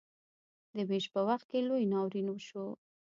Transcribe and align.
د 0.75 0.77
ویش 0.89 1.05
په 1.13 1.19
وخت 1.27 1.45
کې 1.51 1.59
لوی 1.69 1.83
ناورین 1.93 2.27
وشو. 2.31 2.67